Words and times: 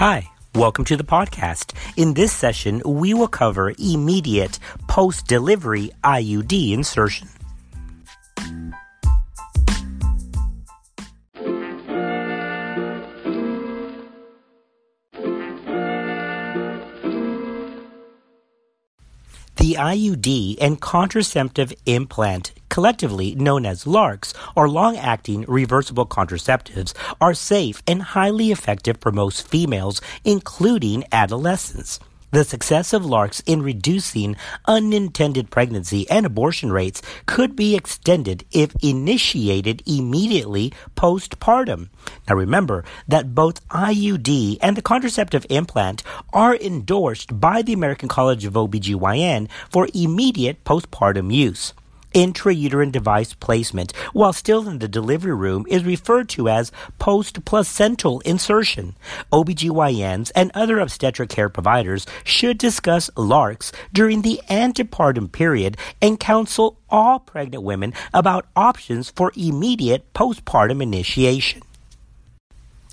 Hi, 0.00 0.30
welcome 0.54 0.86
to 0.86 0.96
the 0.96 1.04
podcast. 1.04 1.74
In 1.98 2.14
this 2.14 2.32
session, 2.32 2.80
we 2.86 3.12
will 3.12 3.28
cover 3.28 3.74
immediate 3.78 4.58
post 4.88 5.26
delivery 5.26 5.90
IUD 6.02 6.72
insertion. 6.72 7.28
The 19.56 19.74
IUD 19.74 20.56
and 20.62 20.80
contraceptive 20.80 21.74
implant, 21.84 22.52
collectively 22.70 23.34
known 23.34 23.66
as 23.66 23.84
LARCs 23.84 24.32
or 24.56 24.70
long 24.70 24.96
acting 24.96 25.44
reversible 25.46 26.06
contraceptives, 26.06 26.94
are 27.20 27.34
safe 27.34 27.82
and 27.86 28.00
highly 28.00 28.50
effective 28.50 28.96
for 29.00 29.12
most 29.12 29.46
females, 29.46 30.00
including 30.24 31.04
adolescents. 31.12 32.00
The 32.32 32.44
success 32.44 32.92
of 32.92 33.02
LARCs 33.02 33.42
in 33.44 33.60
reducing 33.60 34.36
unintended 34.66 35.50
pregnancy 35.50 36.08
and 36.08 36.24
abortion 36.24 36.70
rates 36.70 37.02
could 37.26 37.56
be 37.56 37.74
extended 37.74 38.44
if 38.52 38.72
initiated 38.80 39.82
immediately 39.84 40.72
postpartum. 40.94 41.88
Now 42.28 42.36
remember 42.36 42.84
that 43.08 43.34
both 43.34 43.66
IUD 43.70 44.58
and 44.62 44.76
the 44.76 44.82
contraceptive 44.82 45.44
implant 45.50 46.04
are 46.32 46.54
endorsed 46.54 47.40
by 47.40 47.62
the 47.62 47.72
American 47.72 48.08
College 48.08 48.44
of 48.44 48.52
OBGYN 48.52 49.48
for 49.68 49.88
immediate 49.92 50.62
postpartum 50.62 51.34
use 51.34 51.74
intrauterine 52.14 52.92
device 52.92 53.34
placement 53.34 53.92
while 54.12 54.32
still 54.32 54.68
in 54.68 54.78
the 54.78 54.88
delivery 54.88 55.34
room 55.34 55.64
is 55.68 55.84
referred 55.84 56.28
to 56.30 56.48
as 56.48 56.72
post-placental 56.98 58.20
insertion. 58.20 58.96
OBGYNs 59.32 60.30
and 60.34 60.50
other 60.54 60.78
obstetric 60.78 61.28
care 61.28 61.48
providers 61.48 62.06
should 62.24 62.58
discuss 62.58 63.10
LARCs 63.16 63.72
during 63.92 64.22
the 64.22 64.40
antepartum 64.48 65.30
period 65.30 65.76
and 66.02 66.20
counsel 66.20 66.78
all 66.88 67.18
pregnant 67.18 67.62
women 67.62 67.92
about 68.12 68.46
options 68.56 69.10
for 69.10 69.32
immediate 69.36 70.12
postpartum 70.12 70.82
initiation. 70.82 71.62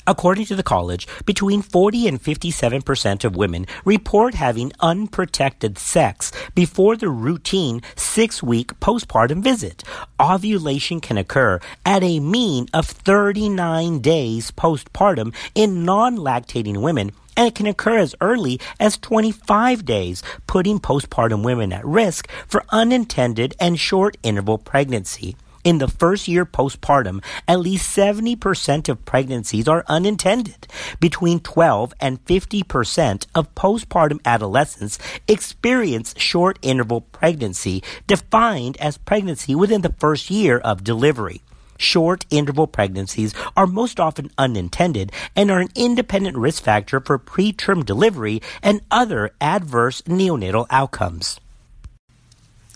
According 0.07 0.45
to 0.45 0.55
the 0.55 0.63
college, 0.63 1.05
between 1.25 1.61
40 1.61 2.07
and 2.07 2.21
57 2.21 2.81
percent 2.81 3.23
of 3.25 3.35
women 3.35 3.65
report 3.83 4.33
having 4.35 4.71
unprotected 4.79 5.77
sex 5.77 6.31
before 6.55 6.95
the 6.95 7.09
routine 7.09 7.81
six 7.95 8.41
week 8.41 8.79
postpartum 8.79 9.43
visit. 9.43 9.83
Ovulation 10.19 11.01
can 11.01 11.17
occur 11.17 11.59
at 11.85 12.03
a 12.03 12.21
mean 12.21 12.67
of 12.73 12.85
39 12.85 13.99
days 13.99 14.51
postpartum 14.51 15.35
in 15.53 15.83
non 15.83 16.17
lactating 16.17 16.81
women 16.81 17.11
and 17.35 17.47
it 17.47 17.55
can 17.55 17.67
occur 17.67 17.99
as 17.99 18.15
early 18.19 18.59
as 18.79 18.97
25 18.97 19.85
days, 19.85 20.23
putting 20.47 20.79
postpartum 20.79 21.43
women 21.45 21.71
at 21.71 21.85
risk 21.85 22.27
for 22.47 22.63
unintended 22.69 23.55
and 23.59 23.79
short 23.79 24.17
interval 24.23 24.57
pregnancy. 24.57 25.35
In 25.63 25.79
the 25.79 25.87
first 25.87 26.27
year 26.27 26.45
postpartum, 26.45 27.23
at 27.47 27.59
least 27.59 27.95
70% 27.95 28.89
of 28.89 29.05
pregnancies 29.05 29.67
are 29.67 29.83
unintended. 29.87 30.67
Between 30.99 31.39
12 31.39 31.93
and 31.99 32.23
50% 32.25 33.27
of 33.35 33.53
postpartum 33.55 34.19
adolescents 34.25 34.99
experience 35.27 36.13
short 36.17 36.59
interval 36.61 37.01
pregnancy, 37.01 37.83
defined 38.07 38.77
as 38.77 38.97
pregnancy 38.97 39.55
within 39.55 39.81
the 39.81 39.95
first 39.99 40.29
year 40.29 40.57
of 40.57 40.83
delivery. 40.83 41.41
Short 41.77 42.25
interval 42.29 42.67
pregnancies 42.67 43.33
are 43.55 43.67
most 43.67 43.99
often 43.99 44.31
unintended 44.37 45.11
and 45.35 45.51
are 45.51 45.59
an 45.59 45.69
independent 45.75 46.37
risk 46.37 46.63
factor 46.63 46.99
for 46.99 47.19
preterm 47.19 47.85
delivery 47.85 48.41
and 48.63 48.81
other 48.89 49.31
adverse 49.39 50.01
neonatal 50.03 50.65
outcomes. 50.69 51.39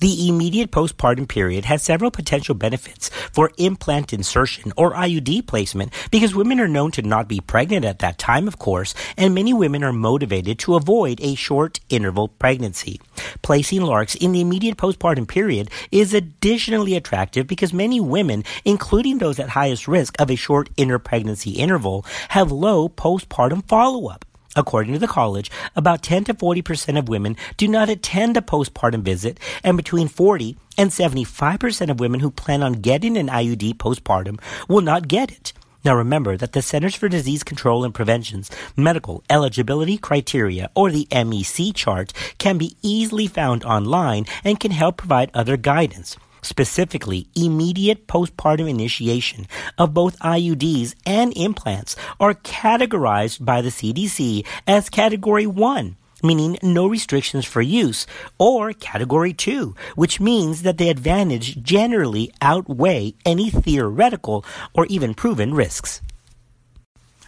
The 0.02 0.28
immediate 0.28 0.72
postpartum 0.72 1.28
period 1.28 1.66
has 1.66 1.84
several 1.84 2.10
potential 2.10 2.56
benefits 2.56 3.10
for 3.32 3.52
implant 3.60 4.14
insertion 4.14 4.74
or 4.76 4.94
IUD 4.94 5.46
placement 5.46 5.94
because 6.10 6.34
women 6.34 6.60
are 6.60 6.68
known 6.68 6.90
to 6.94 7.04
not 7.04 7.28
be 7.28 7.40
pregnant 7.40 7.86
at 7.86 8.00
that 8.00 8.18
time, 8.18 8.48
of 8.48 8.58
course, 8.58 8.96
and 9.16 9.36
many 9.36 9.54
women 9.54 9.84
are 9.84 9.94
motivated 9.94 10.58
to 10.58 10.74
avoid 10.74 11.22
a 11.22 11.36
short 11.36 11.82
interval 11.90 12.30
pregnancy. 12.30 13.00
Placing 13.44 13.82
LARCs 13.82 14.16
in 14.16 14.32
the 14.32 14.42
immediate 14.42 14.76
postpartum 14.76 15.28
period 15.28 15.70
is 15.92 16.16
additionally 16.16 16.96
attractive 16.96 17.46
because 17.46 17.72
many 17.72 18.00
women, 18.00 18.44
including 18.66 19.20
those 19.20 19.38
at 19.38 19.50
highest 19.50 19.88
risk 19.88 20.20
of 20.20 20.32
a 20.32 20.36
short 20.36 20.76
interpregnancy 20.78 21.58
interval, 21.58 22.04
have 22.30 22.52
low 22.52 22.90
postpartum 22.90 23.64
follow-up. 23.68 24.26
According 24.56 24.94
to 24.94 25.00
the 25.00 25.08
college, 25.08 25.50
about 25.76 26.04
10 26.04 26.26
to 26.26 26.34
40% 26.34 26.98
of 26.98 27.08
women 27.08 27.38
do 27.56 27.68
not 27.68 27.90
attend 27.90 28.36
a 28.36 28.42
postpartum 28.42 29.02
visit, 29.02 29.40
and 29.64 29.78
between 29.78 30.10
40 30.10 30.58
and 30.78 30.92
75% 30.92 31.90
of 31.90 32.00
women 32.02 32.20
who 32.20 32.32
plan 32.32 32.62
on 32.62 32.74
getting 32.74 33.16
an 33.16 33.28
IUD 33.28 33.76
postpartum 33.76 34.42
will 34.68 34.82
not 34.82 35.08
get 35.08 35.32
it. 35.32 35.54
Now 35.86 35.96
remember 35.96 36.38
that 36.38 36.52
the 36.52 36.62
Centers 36.62 36.96
for 36.96 37.08
Disease 37.08 37.44
Control 37.44 37.84
and 37.84 37.94
Prevention's 37.94 38.52
medical 38.76 39.24
eligibility 39.30 39.98
criteria, 39.98 40.70
or 40.76 40.92
the 40.92 41.08
MEC 41.10 41.74
chart, 41.74 42.14
can 42.38 42.58
be 42.58 42.76
easily 42.82 43.28
found 43.28 43.64
online 43.64 44.26
and 44.44 44.60
can 44.60 44.72
help 44.72 44.98
provide 44.98 45.32
other 45.34 45.58
guidance 45.58 46.18
specifically 46.42 47.28
immediate 47.36 48.08
postpartum 48.08 48.70
initiation 48.70 49.48
of 49.78 49.94
both 49.94 50.20
IUDs 50.20 50.96
and 51.06 51.34
implants, 51.36 51.96
are 52.20 52.34
categorized 52.34 53.44
by 53.44 53.62
the 53.62 53.70
CDC 53.70 54.46
as 54.68 54.90
category 54.90 55.48
1 55.48 55.96
meaning 56.24 56.58
no 56.62 56.88
restrictions 56.88 57.46
for 57.46 57.62
use, 57.62 58.06
or 58.38 58.74
category 58.74 59.34
2, 59.34 59.76
which 59.96 60.20
means 60.20 60.62
that 60.62 60.78
the 60.78 60.90
advantage 60.90 61.62
generally 61.64 62.32
outweigh 62.42 63.14
any 63.26 63.50
theoretical 63.50 64.46
or 64.74 64.86
even 64.88 65.14
proven 65.14 65.54
risks. 65.54 66.02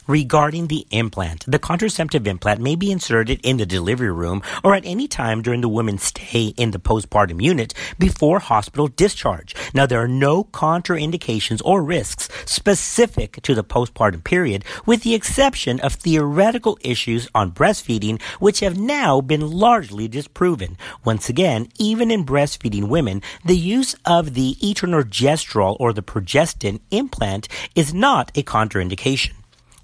Regarding 0.07 0.67
the 0.67 0.85
implant, 0.91 1.45
the 1.47 1.59
contraceptive 1.59 2.27
implant 2.27 2.59
may 2.59 2.75
be 2.75 2.91
inserted 2.91 3.39
in 3.41 3.55
the 3.55 3.65
delivery 3.65 4.11
room 4.11 4.41
or 4.61 4.75
at 4.75 4.85
any 4.85 5.07
time 5.07 5.41
during 5.41 5.61
the 5.61 5.69
woman's 5.69 6.03
stay 6.03 6.53
in 6.57 6.71
the 6.71 6.79
postpartum 6.79 7.41
unit 7.41 7.73
before 7.97 8.39
hospital 8.39 8.89
discharge. 8.89 9.55
Now, 9.73 9.85
there 9.85 10.01
are 10.01 10.07
no 10.09 10.43
contraindications 10.43 11.61
or 11.63 11.81
risks 11.81 12.27
specific 12.45 13.41
to 13.43 13.55
the 13.55 13.63
postpartum 13.63 14.25
period, 14.25 14.65
with 14.85 15.03
the 15.03 15.13
exception 15.13 15.79
of 15.79 15.93
theoretical 15.93 16.77
issues 16.81 17.29
on 17.33 17.53
breastfeeding, 17.53 18.21
which 18.39 18.59
have 18.59 18.77
now 18.77 19.21
been 19.21 19.51
largely 19.51 20.09
disproven. 20.09 20.77
Once 21.05 21.29
again, 21.29 21.69
even 21.79 22.11
in 22.11 22.25
breastfeeding 22.25 22.89
women, 22.89 23.21
the 23.45 23.57
use 23.57 23.95
of 24.03 24.33
the 24.33 24.55
etonorgestrel 24.55 25.77
or 25.79 25.93
the 25.93 26.03
progestin 26.03 26.81
implant 26.91 27.47
is 27.73 27.93
not 27.93 28.31
a 28.35 28.43
contraindication. 28.43 29.31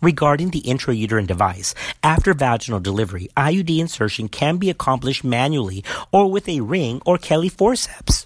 Regarding 0.01 0.49
the 0.49 0.61
intrauterine 0.61 1.27
device, 1.27 1.75
after 2.03 2.33
vaginal 2.33 2.79
delivery, 2.79 3.27
IUD 3.35 3.79
insertion 3.79 4.29
can 4.29 4.57
be 4.57 4.69
accomplished 4.69 5.23
manually 5.23 5.83
or 6.11 6.31
with 6.31 6.47
a 6.47 6.61
ring 6.61 7.01
or 7.05 7.17
Kelly 7.17 7.49
forceps. 7.49 8.25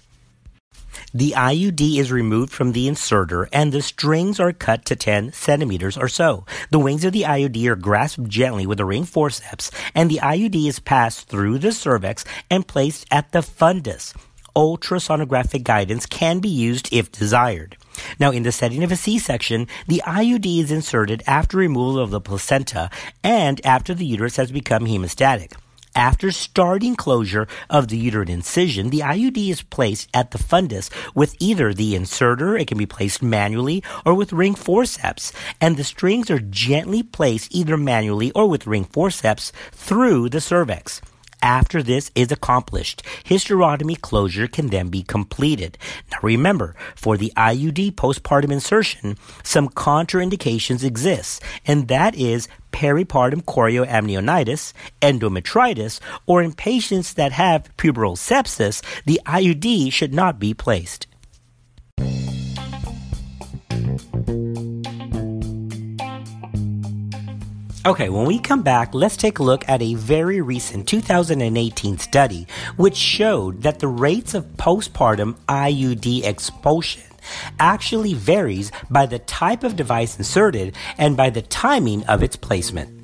The 1.12 1.32
IUD 1.36 1.98
is 1.98 2.12
removed 2.12 2.52
from 2.52 2.72
the 2.72 2.86
inserter 2.86 3.48
and 3.52 3.72
the 3.72 3.82
strings 3.82 4.38
are 4.38 4.52
cut 4.52 4.84
to 4.86 4.96
10 4.96 5.32
centimeters 5.32 5.96
or 5.96 6.08
so. 6.08 6.44
The 6.70 6.78
wings 6.78 7.04
of 7.04 7.12
the 7.12 7.22
IUD 7.22 7.66
are 7.66 7.76
grasped 7.76 8.28
gently 8.28 8.66
with 8.66 8.80
a 8.80 8.84
ring 8.84 9.04
forceps 9.04 9.70
and 9.94 10.10
the 10.10 10.18
IUD 10.18 10.68
is 10.68 10.78
passed 10.78 11.28
through 11.28 11.58
the 11.58 11.72
cervix 11.72 12.24
and 12.50 12.66
placed 12.66 13.06
at 13.10 13.32
the 13.32 13.40
fundus 13.40 14.14
ultrasonographic 14.56 15.64
guidance 15.64 16.06
can 16.06 16.38
be 16.38 16.48
used 16.48 16.88
if 16.92 17.10
desired. 17.10 17.76
Now, 18.18 18.30
in 18.30 18.42
the 18.42 18.52
setting 18.52 18.82
of 18.82 18.92
a 18.92 18.96
C-section, 18.96 19.66
the 19.86 20.02
IUD 20.06 20.60
is 20.60 20.70
inserted 20.70 21.22
after 21.26 21.56
removal 21.56 21.98
of 21.98 22.10
the 22.10 22.20
placenta 22.20 22.90
and 23.22 23.64
after 23.64 23.94
the 23.94 24.06
uterus 24.06 24.36
has 24.36 24.52
become 24.52 24.86
hemostatic. 24.86 25.52
After 25.96 26.32
starting 26.32 26.96
closure 26.96 27.46
of 27.70 27.86
the 27.86 27.96
uterine 27.96 28.28
incision, 28.28 28.90
the 28.90 29.00
IUD 29.00 29.48
is 29.48 29.62
placed 29.62 30.08
at 30.12 30.32
the 30.32 30.38
fundus 30.38 30.90
with 31.14 31.36
either 31.38 31.72
the 31.72 31.94
inserter, 31.94 32.56
it 32.56 32.66
can 32.66 32.78
be 32.78 32.86
placed 32.86 33.22
manually, 33.22 33.80
or 34.04 34.14
with 34.14 34.32
ring 34.32 34.56
forceps, 34.56 35.32
and 35.60 35.76
the 35.76 35.84
strings 35.84 36.32
are 36.32 36.40
gently 36.40 37.04
placed 37.04 37.54
either 37.54 37.76
manually 37.76 38.32
or 38.32 38.48
with 38.48 38.66
ring 38.66 38.84
forceps 38.84 39.52
through 39.70 40.30
the 40.30 40.40
cervix. 40.40 41.00
After 41.44 41.82
this 41.82 42.10
is 42.14 42.32
accomplished, 42.32 43.02
hysterotomy 43.22 44.00
closure 44.00 44.48
can 44.48 44.68
then 44.68 44.88
be 44.88 45.02
completed. 45.02 45.76
Now 46.10 46.16
remember, 46.22 46.74
for 46.96 47.18
the 47.18 47.34
IUD 47.36 47.92
postpartum 47.96 48.50
insertion, 48.50 49.18
some 49.42 49.68
contraindications 49.68 50.82
exist, 50.82 51.42
and 51.66 51.88
that 51.88 52.14
is 52.14 52.48
peripartum 52.72 53.42
chorioamnionitis, 53.42 54.72
endometritis, 55.02 56.00
or 56.24 56.42
in 56.42 56.54
patients 56.54 57.12
that 57.12 57.32
have 57.32 57.68
puerperal 57.76 58.16
sepsis, 58.16 58.82
the 59.04 59.20
IUD 59.26 59.92
should 59.92 60.14
not 60.14 60.40
be 60.40 60.54
placed. 60.54 61.06
Okay, 67.86 68.08
when 68.08 68.24
we 68.24 68.38
come 68.38 68.62
back, 68.62 68.94
let's 68.94 69.14
take 69.14 69.40
a 69.40 69.42
look 69.42 69.68
at 69.68 69.82
a 69.82 69.92
very 69.92 70.40
recent 70.40 70.88
2018 70.88 71.98
study 71.98 72.46
which 72.76 72.96
showed 72.96 73.60
that 73.60 73.78
the 73.78 73.88
rates 73.88 74.32
of 74.32 74.56
postpartum 74.56 75.34
IUD 75.48 76.24
expulsion 76.24 77.02
actually 77.60 78.14
varies 78.14 78.72
by 78.88 79.04
the 79.04 79.18
type 79.18 79.62
of 79.62 79.76
device 79.76 80.16
inserted 80.16 80.74
and 80.96 81.14
by 81.14 81.28
the 81.28 81.42
timing 81.42 82.02
of 82.04 82.22
its 82.22 82.36
placement. 82.36 83.03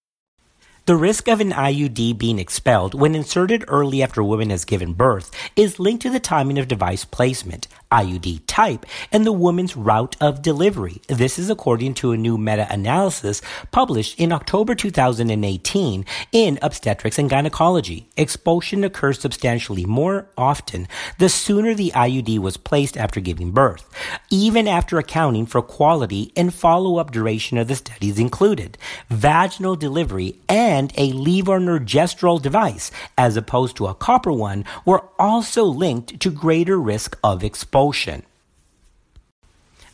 The 0.85 0.95
risk 0.95 1.27
of 1.27 1.39
an 1.39 1.51
IUD 1.51 2.17
being 2.17 2.39
expelled 2.39 2.95
when 2.95 3.13
inserted 3.13 3.63
early 3.67 4.01
after 4.01 4.21
a 4.21 4.25
woman 4.25 4.49
has 4.49 4.65
given 4.65 4.93
birth 4.93 5.29
is 5.55 5.79
linked 5.79 6.01
to 6.01 6.09
the 6.09 6.19
timing 6.19 6.57
of 6.57 6.67
device 6.67 7.05
placement, 7.05 7.67
IUD 7.91 8.41
type, 8.47 8.85
and 9.11 9.25
the 9.25 9.33
woman's 9.33 9.75
route 9.75 10.15
of 10.21 10.41
delivery. 10.41 11.01
This 11.07 11.37
is 11.37 11.49
according 11.49 11.95
to 11.95 12.11
a 12.11 12.17
new 12.17 12.37
meta-analysis 12.37 13.41
published 13.71 14.19
in 14.19 14.31
October 14.31 14.75
2018 14.75 16.05
in 16.31 16.59
Obstetrics 16.61 17.19
and 17.19 17.29
Gynecology. 17.29 18.07
Expulsion 18.15 18.83
occurs 18.83 19.19
substantially 19.19 19.85
more 19.85 20.27
often 20.37 20.87
the 21.17 21.27
sooner 21.27 21.73
the 21.73 21.91
IUD 21.91 22.39
was 22.39 22.55
placed 22.55 22.95
after 22.95 23.19
giving 23.19 23.51
birth, 23.51 23.89
even 24.29 24.67
after 24.67 24.97
accounting 24.97 25.45
for 25.45 25.61
quality 25.61 26.31
and 26.37 26.53
follow-up 26.53 27.11
duration 27.11 27.57
of 27.57 27.67
the 27.67 27.75
studies 27.75 28.19
included, 28.19 28.77
vaginal 29.09 29.75
delivery 29.75 30.39
and 30.47 30.93
a 30.95 31.11
levonorgestrel 31.11 32.41
device, 32.41 32.89
as 33.17 33.35
opposed 33.35 33.75
to 33.75 33.87
a 33.87 33.95
copper 33.95 34.31
one, 34.31 34.63
were 34.85 35.03
also 35.19 35.65
linked 35.65 36.19
to 36.21 36.31
greater 36.31 36.79
risk 36.79 37.17
of 37.23 37.43
expulsion 37.43 37.80
expulsion. 37.81 38.23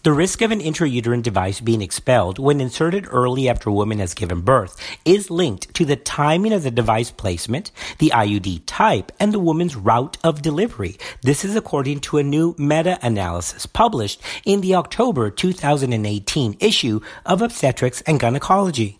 The 0.03 0.11
risk 0.11 0.41
of 0.41 0.51
an 0.51 0.59
intrauterine 0.59 1.23
device 1.23 1.61
being 1.61 1.81
expelled 1.81 2.37
when 2.37 2.59
inserted 2.59 3.07
early 3.09 3.47
after 3.47 3.69
a 3.69 3.73
woman 3.73 3.99
has 3.99 4.13
given 4.13 4.41
birth 4.41 4.77
is 5.05 5.31
linked 5.31 5.73
to 5.75 5.85
the 5.85 5.95
timing 5.95 6.51
of 6.51 6.63
the 6.63 6.71
device 6.71 7.11
placement, 7.11 7.71
the 7.99 8.11
IUD 8.13 8.63
type, 8.65 9.13
and 9.21 9.33
the 9.33 9.39
woman's 9.39 9.77
route 9.77 10.17
of 10.21 10.41
delivery. 10.41 10.97
This 11.21 11.45
is 11.45 11.55
according 11.55 12.01
to 12.01 12.17
a 12.17 12.23
new 12.23 12.55
meta-analysis 12.57 13.65
published 13.67 14.21
in 14.43 14.59
the 14.59 14.75
October 14.75 15.29
2018 15.29 16.57
issue 16.59 16.99
of 17.25 17.41
Obstetrics 17.41 18.01
and 18.01 18.19
Gynecology. 18.19 18.99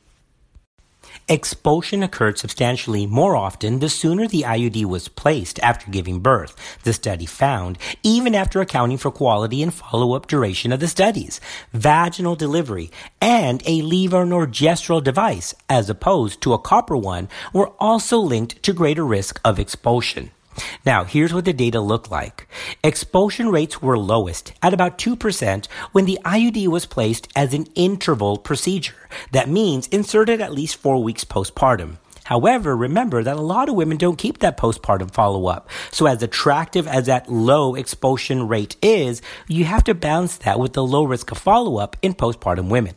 Expulsion 1.30 2.04
occurred 2.04 2.38
substantially 2.38 3.06
more 3.06 3.36
often 3.36 3.80
the 3.80 3.90
sooner 3.90 4.30
the 4.30 4.44
IUD 4.44 4.86
was 4.86 5.10
placed 5.10 5.60
after 5.60 5.92
giving 5.92 6.22
birth, 6.22 6.56
the 6.84 6.94
study 6.94 7.26
found, 7.26 7.78
even 8.02 8.34
after 8.34 8.62
accounting 8.62 8.98
for 8.98 9.12
quality 9.12 9.62
and 9.62 9.74
follow-up 9.74 10.28
duration 10.28 10.72
of 10.72 10.80
the 10.80 10.88
studies, 10.88 11.42
vaginal 11.74 12.38
delivery, 12.38 12.90
and 13.20 13.62
a 13.66 13.82
levonorgestrel 13.82 15.04
device, 15.04 15.54
as 15.70 15.90
opposed 15.90 16.40
to 16.40 16.54
a 16.54 16.60
copper 16.60 16.96
one, 16.96 17.28
were 17.52 17.74
also 17.78 18.20
linked 18.20 18.64
to 18.64 18.72
greater 18.72 19.06
risk 19.06 19.42
of 19.44 19.60
expulsion. 19.60 20.32
Now, 20.86 21.04
here's 21.04 21.34
what 21.34 21.46
the 21.46 21.54
data 21.54 21.80
looked 21.80 22.12
like. 22.12 22.48
Expulsion 22.84 23.50
rates 23.50 23.82
were 23.82 23.98
lowest 23.98 24.54
at 24.62 24.74
about 24.74 24.98
2% 24.98 25.66
when 25.92 26.06
the 26.06 26.20
IUD 26.24 26.68
was 26.68 26.86
placed 26.86 27.28
as 27.36 27.54
an 27.54 27.66
interval 27.76 28.38
procedure. 28.38 29.10
That 29.32 29.50
means 29.50 29.88
inserted 29.88 30.42
at 30.42 30.54
least 30.54 30.78
four 30.78 31.02
weeks 31.04 31.24
postpartum. 31.26 31.98
However, 32.28 32.76
remember 32.76 33.24
that 33.24 33.38
a 33.38 33.42
lot 33.42 33.70
of 33.70 33.76
women 33.76 33.96
don't 33.96 34.18
keep 34.18 34.40
that 34.40 34.58
postpartum 34.58 35.12
follow 35.12 35.48
up. 35.48 35.70
So 35.92 36.08
as 36.08 36.22
attractive 36.22 36.86
as 36.86 37.06
that 37.06 37.32
low 37.32 37.74
expulsion 37.76 38.50
rate 38.50 38.76
is, 38.82 39.22
you 39.48 39.64
have 39.64 39.86
to 39.86 39.94
balance 39.94 40.36
that 40.40 40.60
with 40.60 40.74
the 40.74 40.84
low 40.84 41.06
risk 41.06 41.32
of 41.32 41.38
follow 41.38 41.78
up 41.78 41.96
in 42.02 42.14
postpartum 42.14 42.68
women. 42.68 42.96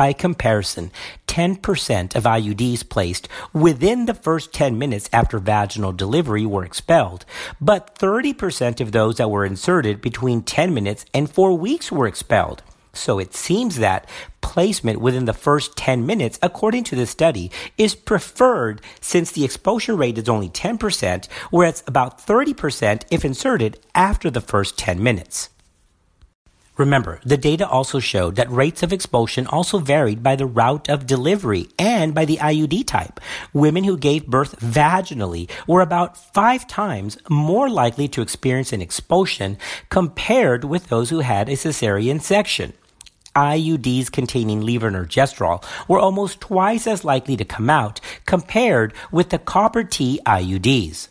By 0.00 0.14
comparison, 0.14 0.92
10% 1.26 2.16
of 2.16 2.24
IUDs 2.24 2.88
placed 2.88 3.28
within 3.52 4.06
the 4.06 4.14
first 4.14 4.50
10 4.54 4.78
minutes 4.78 5.10
after 5.12 5.38
vaginal 5.38 5.92
delivery 5.92 6.46
were 6.46 6.64
expelled, 6.64 7.26
but 7.60 7.98
30% 7.98 8.80
of 8.80 8.92
those 8.92 9.18
that 9.18 9.30
were 9.30 9.44
inserted 9.44 10.00
between 10.00 10.40
10 10.40 10.72
minutes 10.72 11.04
and 11.12 11.30
4 11.30 11.52
weeks 11.52 11.92
were 11.92 12.06
expelled. 12.06 12.62
So 12.94 13.18
it 13.18 13.34
seems 13.34 13.76
that 13.76 14.08
placement 14.40 15.02
within 15.02 15.26
the 15.26 15.34
first 15.34 15.76
10 15.76 16.06
minutes, 16.06 16.38
according 16.40 16.84
to 16.84 16.96
the 16.96 17.04
study, 17.04 17.50
is 17.76 17.94
preferred 17.94 18.80
since 19.02 19.30
the 19.30 19.44
expulsion 19.44 19.98
rate 19.98 20.16
is 20.16 20.30
only 20.30 20.48
10%, 20.48 21.26
whereas 21.50 21.84
about 21.86 22.26
30% 22.26 23.02
if 23.10 23.22
inserted 23.22 23.78
after 23.94 24.30
the 24.30 24.40
first 24.40 24.78
10 24.78 25.02
minutes. 25.02 25.50
Remember, 26.80 27.20
the 27.26 27.36
data 27.36 27.68
also 27.68 27.98
showed 27.98 28.36
that 28.36 28.50
rates 28.50 28.82
of 28.82 28.90
expulsion 28.90 29.46
also 29.46 29.80
varied 29.80 30.22
by 30.22 30.34
the 30.34 30.46
route 30.46 30.88
of 30.88 31.04
delivery 31.04 31.68
and 31.78 32.14
by 32.14 32.24
the 32.24 32.38
IUD 32.38 32.86
type. 32.86 33.20
Women 33.52 33.84
who 33.84 33.98
gave 33.98 34.26
birth 34.26 34.58
vaginally 34.60 35.50
were 35.66 35.82
about 35.82 36.16
five 36.16 36.66
times 36.66 37.18
more 37.28 37.68
likely 37.68 38.08
to 38.08 38.22
experience 38.22 38.72
an 38.72 38.80
expulsion 38.80 39.58
compared 39.90 40.64
with 40.64 40.86
those 40.86 41.10
who 41.10 41.20
had 41.20 41.50
a 41.50 41.52
cesarean 41.52 42.22
section. 42.22 42.72
IUDs 43.36 44.10
containing 44.10 44.62
levonorgestrel 44.62 45.62
were 45.86 45.98
almost 45.98 46.40
twice 46.40 46.86
as 46.86 47.04
likely 47.04 47.36
to 47.36 47.44
come 47.44 47.68
out 47.68 48.00
compared 48.24 48.94
with 49.12 49.28
the 49.28 49.38
copper 49.38 49.84
T 49.84 50.18
IUDs. 50.24 51.08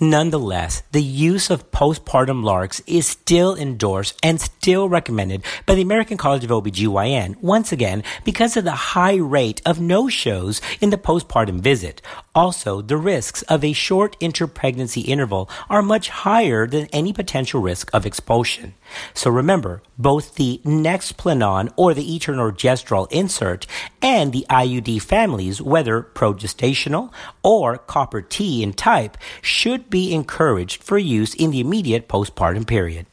Nonetheless, 0.00 0.84
the 0.92 1.02
use 1.02 1.50
of 1.50 1.72
postpartum 1.72 2.44
LARCs 2.44 2.80
is 2.86 3.04
still 3.04 3.56
endorsed 3.56 4.16
and 4.22 4.40
still 4.40 4.88
recommended 4.88 5.42
by 5.66 5.74
the 5.74 5.82
American 5.82 6.16
College 6.16 6.44
of 6.44 6.50
OBGYN, 6.50 7.34
once 7.40 7.72
again, 7.72 8.04
because 8.24 8.56
of 8.56 8.62
the 8.62 8.70
high 8.70 9.16
rate 9.16 9.60
of 9.66 9.80
no-shows 9.80 10.60
in 10.80 10.90
the 10.90 10.96
postpartum 10.96 11.58
visit. 11.58 12.00
Also, 12.32 12.80
the 12.80 12.96
risks 12.96 13.42
of 13.42 13.64
a 13.64 13.72
short 13.72 14.16
interpregnancy 14.20 15.04
interval 15.08 15.50
are 15.68 15.82
much 15.82 16.10
higher 16.10 16.68
than 16.68 16.86
any 16.92 17.12
potential 17.12 17.60
risk 17.60 17.90
of 17.92 18.06
expulsion. 18.06 18.74
So 19.14 19.30
remember, 19.30 19.82
both 19.98 20.36
the 20.36 20.60
Nexplanon 20.64 21.72
or 21.74 21.92
the 21.92 22.18
eternorgestrel 22.18 23.10
insert 23.10 23.66
and 24.00 24.32
the 24.32 24.46
IUD 24.48 25.02
families, 25.02 25.60
whether 25.60 26.02
progestational 26.02 27.12
or 27.42 27.78
copper 27.78 28.22
T 28.22 28.62
in 28.62 28.72
type, 28.72 29.18
should 29.42 29.87
be 29.90 30.12
encouraged 30.12 30.82
for 30.82 30.98
use 30.98 31.34
in 31.34 31.50
the 31.50 31.60
immediate 31.60 32.08
postpartum 32.08 32.66
period. 32.66 33.06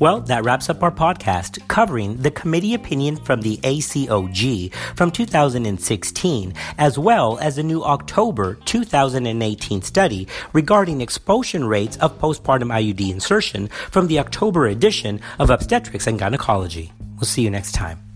Well, 0.00 0.20
that 0.22 0.44
wraps 0.44 0.70
up 0.70 0.82
our 0.84 0.92
podcast 0.92 1.66
covering 1.66 2.18
the 2.18 2.30
committee 2.30 2.74
opinion 2.74 3.16
from 3.16 3.40
the 3.40 3.56
ACOG 3.58 4.72
from 4.94 5.10
2016, 5.10 6.54
as 6.78 6.98
well 6.98 7.36
as 7.38 7.58
a 7.58 7.64
new 7.64 7.82
October 7.82 8.54
2018 8.64 9.82
study 9.82 10.28
regarding 10.52 11.00
expulsion 11.00 11.64
rates 11.66 11.96
of 11.96 12.16
postpartum 12.20 12.72
IUD 12.72 13.10
insertion 13.10 13.66
from 13.90 14.06
the 14.06 14.20
October 14.20 14.68
edition 14.68 15.20
of 15.40 15.50
Obstetrics 15.50 16.06
and 16.06 16.18
Gynecology. 16.18 16.92
We'll 17.16 17.24
see 17.24 17.42
you 17.42 17.50
next 17.50 17.72
time. 17.72 18.07